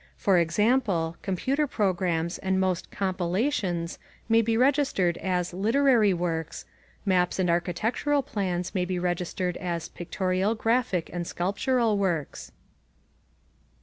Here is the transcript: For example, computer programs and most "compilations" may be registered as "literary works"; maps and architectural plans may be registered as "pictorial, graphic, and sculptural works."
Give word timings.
For 0.17 0.39
example, 0.39 1.15
computer 1.21 1.67
programs 1.67 2.39
and 2.39 2.59
most 2.59 2.89
"compilations" 2.89 3.99
may 4.27 4.41
be 4.41 4.57
registered 4.57 5.15
as 5.19 5.53
"literary 5.53 6.11
works"; 6.11 6.65
maps 7.05 7.37
and 7.37 7.51
architectural 7.51 8.23
plans 8.23 8.73
may 8.73 8.83
be 8.83 8.97
registered 8.97 9.57
as 9.57 9.89
"pictorial, 9.89 10.55
graphic, 10.55 11.11
and 11.13 11.27
sculptural 11.27 11.99
works." 11.99 12.51